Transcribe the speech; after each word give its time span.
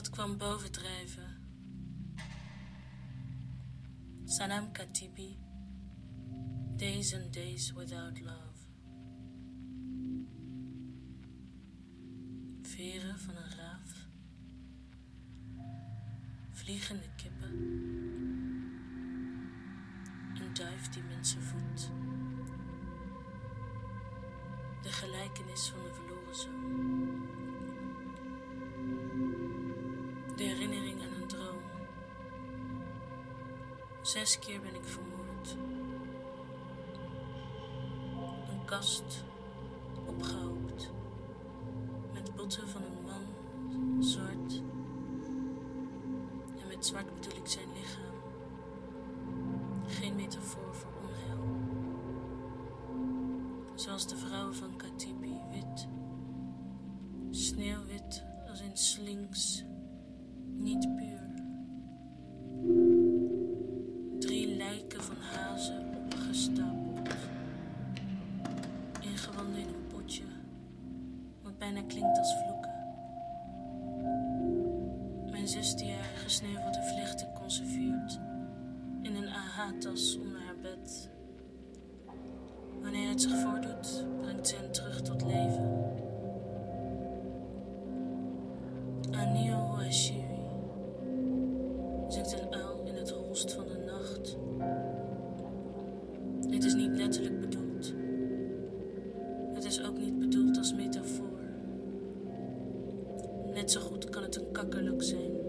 Wat 0.00 0.10
kwam 0.10 0.36
bovendrijven? 0.36 1.36
Sanam 4.24 4.72
Katibi, 4.72 5.38
Days 6.76 7.14
and 7.14 7.32
Days 7.32 7.72
Without 7.72 8.20
Love. 8.20 8.58
Veren 12.62 13.18
van 13.18 13.36
een 13.36 13.50
raaf, 13.56 14.06
vliegende 16.50 17.08
kippen, 17.16 17.52
een 20.34 20.54
duif 20.54 20.88
die 20.88 21.02
mensen 21.02 21.42
voedt. 21.42 21.90
De 24.82 24.92
gelijkenis 24.92 25.68
van 25.68 25.80
een 25.84 25.94
verloren 25.94 26.36
zoon. 26.36 27.39
Zes 34.10 34.38
keer 34.38 34.60
ben 34.60 34.74
ik 34.74 34.84
vermoord. 34.84 35.56
Een 38.50 38.64
kast 38.64 39.24
opgehoopt. 40.06 40.90
Met 42.12 42.34
botten 42.34 42.68
van 42.68 42.82
een 42.82 43.04
man, 43.04 44.02
zwart. 44.02 44.62
En 46.60 46.68
met 46.68 46.86
zwart 46.86 47.14
bedoel 47.14 47.36
ik 47.36 47.46
zijn 47.46 47.72
lichaam. 47.72 48.14
Geen 49.86 50.16
metafoor 50.16 50.74
voor 50.74 50.92
onheil. 51.02 51.58
Zoals 53.74 54.06
de 54.06 54.16
vrouwen 54.16 54.54
van 54.54 54.76
Katibi, 54.76 55.40
wit. 55.50 55.88
Sneeuwwit 57.30 58.24
als 58.48 58.60
in 58.60 58.76
slinks, 58.76 59.64
niet 60.56 60.96
puur. 60.96 61.09
Gesneuvelde 76.30 76.82
vlechten 76.82 77.32
conserveert 77.32 78.18
in 79.02 79.14
een 79.14 79.28
AH-tas 79.28 80.18
onder 80.18 80.40
haar 80.40 80.56
bed. 80.62 81.10
Wanneer 82.82 83.08
het 83.08 83.22
zich 83.22 83.36
voordoet, 83.36 84.04
brengt 84.20 84.48
ze 84.48 84.56
hen 84.56 84.72
terug 84.72 85.02
tot 85.02 85.22
leven. 85.22 85.94
Anio 89.10 89.54
Hoashiri 89.54 90.42
zingt 92.08 92.40
een 92.40 92.54
uil 92.54 92.82
in 92.84 92.94
het 92.94 93.10
holst 93.10 93.52
van 93.52 93.66
de 93.66 93.78
nacht. 93.78 94.36
Dit 96.50 96.64
is 96.64 96.74
niet 96.74 96.96
letterlijk 96.96 97.40
bedoeld. 97.40 97.94
Het 99.54 99.64
is 99.64 99.82
ook 99.82 99.98
niet 99.98 100.18
bedoeld 100.18 100.58
als 100.58 100.74
metafoor. 100.74 101.40
Net 103.54 103.70
zo 103.70 103.80
goed 103.80 104.10
kan 104.10 104.22
het 104.22 104.36
een 104.36 104.52
kakkerlak 104.52 105.02
zijn. 105.02 105.39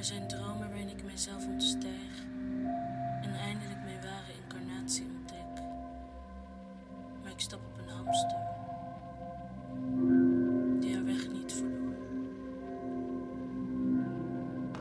Er 0.00 0.06
zijn 0.06 0.28
dromen 0.28 0.68
waarin 0.68 0.88
ik 0.88 1.04
mijzelf 1.04 1.46
ontstijg 1.46 2.24
en 3.22 3.34
eindelijk 3.34 3.84
mijn 3.84 4.00
ware 4.02 4.32
incarnatie 4.42 5.06
ontdek. 5.16 5.64
Maar 7.22 7.32
ik 7.32 7.40
stap 7.40 7.58
op 7.58 7.78
een 7.78 7.94
hamster 7.94 8.36
die 10.80 10.94
haar 10.94 11.04
weg 11.04 11.28
niet 11.28 11.52
verloor. 11.52 11.94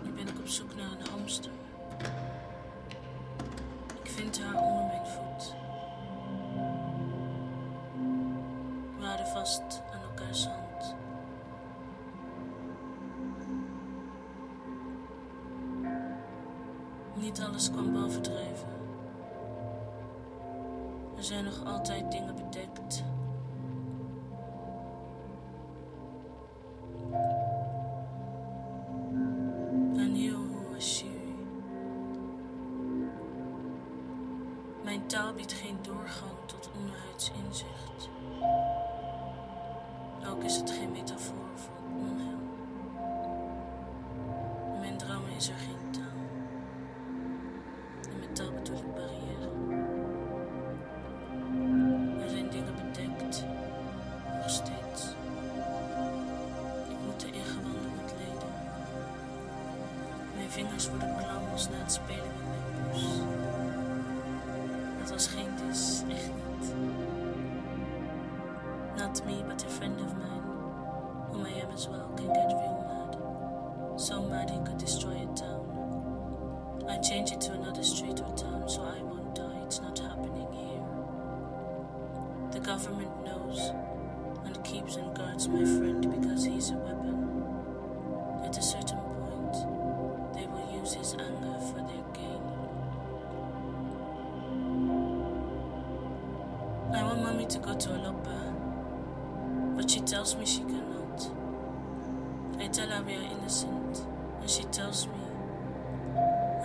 Nu 0.04 0.12
ben 0.12 0.28
ik 0.28 0.40
op 0.40 0.48
zoek 0.48 0.76
naar 0.76 0.92
een 0.92 1.08
hamster. 1.12 1.52
Ik 4.04 4.10
vind 4.10 4.42
haar 4.42 4.62
onder 4.62 4.86
mijn 4.86 5.08
voet. 5.08 5.54
We 8.98 9.06
houden 9.06 9.28
vast 9.28 9.82
Niet 17.20 17.42
alles 17.42 17.72
kwam 17.72 17.94
bovendrijven. 17.94 18.68
Er 21.18 21.24
zijn 21.24 21.44
nog 21.44 21.66
altijd 21.66 22.12
dingen 22.12 22.36
bedekt. 22.36 23.04
Mijn 34.84 35.08
taal 35.08 35.34
biedt 35.34 35.54
geen 35.54 35.78
doorgang 35.82 36.32
tot 36.46 36.70
onderhuids 36.78 37.32
inzicht. 37.46 38.10
Ook 40.30 40.44
is 40.44 40.56
het 40.56 40.72
geen 40.72 40.92
metafoor 40.92 41.19
Taal 48.40 48.52
bedoel 48.52 48.78
ik 48.78 48.94
barrière. 48.96 49.50
Er 52.24 52.30
zijn 52.30 52.50
dingen 52.50 52.74
bedekt, 52.76 53.46
nog 54.36 54.50
steeds. 54.50 55.14
Ik 56.90 56.98
moet 57.06 57.20
de 57.20 57.32
ingewanden 57.32 57.92
ontleden. 58.02 58.52
Mijn 60.36 60.50
vingers 60.50 60.90
worden 60.90 61.16
klam 61.18 61.52
als 61.52 61.70
na 61.70 61.78
het 61.78 61.92
spelen 61.92 62.34
met 62.38 62.48
mijn 62.48 62.90
poes. 62.92 63.20
Dat 65.00 65.10
was 65.10 65.28
geen 65.28 65.50
dis, 65.68 66.04
echt 66.10 66.32
niet. 66.50 66.74
Not 68.98 69.26
me, 69.26 69.44
but 69.48 69.66
a 69.66 69.70
friend 69.70 70.02
of 70.02 70.14
mine, 70.14 70.42
whom 71.32 71.46
I 71.46 71.62
am 71.64 71.72
as 71.74 71.88
well, 71.88 72.08
can 72.16 72.34
get 72.34 72.52
real 72.52 72.86
mad. 72.88 73.18
So 74.02 74.22
mad 74.22 74.50
he 74.50 74.62
could 74.64 74.80
destroy 74.80 75.19
change 77.02 77.32
it 77.32 77.42
to 77.42 77.54
another 77.54 77.84
street 77.84 78.20
or 78.20 78.36
town 78.36 78.68
so 78.68 78.82
I 78.84 79.02
won't 79.02 79.36
die. 79.36 79.62
It's 79.66 79.80
not 79.82 79.98
happening 80.00 80.48
here. 80.52 80.84
The 82.52 82.60
government 82.60 83.24
knows 83.26 83.72
and 84.46 84.64
keeps 84.64 84.96
and 84.96 85.16
guards 85.16 85.48
my 85.48 85.64
friend 85.64 86.02
because 86.02 86.44
he's 86.46 86.72
a 86.72 86.76
weapon. 86.76 87.44
At 88.44 88.58
a 88.58 88.62
certain 88.62 89.00
point, 89.00 89.54
they 90.34 90.46
will 90.48 90.70
use 90.80 90.94
his 90.94 91.14
anger 91.14 91.60
for 91.60 91.82
their 91.88 92.04
gain. 92.14 92.42
I 96.94 97.04
want 97.04 97.22
mommy 97.22 97.46
to 97.46 97.60
go 97.60 97.74
to 97.76 97.90
Alopa, 97.90 98.56
but 99.78 99.90
she 99.90 100.02
tells 100.02 100.36
me 100.36 100.46
she 100.46 100.62
cannot. 100.64 101.30
I 102.60 102.68
tell 102.68 102.88
her 102.90 103.04
we 103.04 103.14
are 103.14 103.32
innocent, 103.32 104.06
and 104.42 104.50
she 104.50 104.64
tells 104.64 105.08
me, 105.08 105.14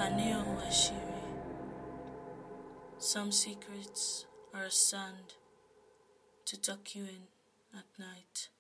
Anio 0.05 0.45
Ashiri. 0.69 1.25
Some 2.99 3.33
secrets 3.33 4.27
are 4.53 4.65
a 4.65 4.71
sand 4.71 5.33
to 6.45 6.61
tuck 6.61 6.95
you 6.95 7.05
in 7.05 7.23
at 7.79 7.87
night. 7.99 8.51